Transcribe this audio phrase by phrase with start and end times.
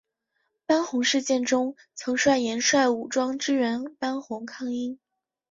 [0.65, 4.99] 班洪事件中曾率岩帅武装支援班洪抗英。